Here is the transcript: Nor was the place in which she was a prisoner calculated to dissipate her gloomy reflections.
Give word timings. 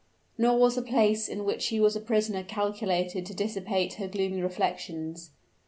Nor 0.35 0.57
was 0.57 0.73
the 0.73 0.81
place 0.81 1.27
in 1.29 1.45
which 1.45 1.61
she 1.61 1.79
was 1.79 1.95
a 1.95 2.01
prisoner 2.01 2.41
calculated 2.41 3.23
to 3.27 3.35
dissipate 3.35 3.93
her 3.99 4.07
gloomy 4.07 4.41
reflections. 4.41 5.29